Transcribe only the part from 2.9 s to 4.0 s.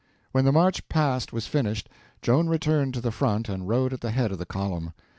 to the front and rode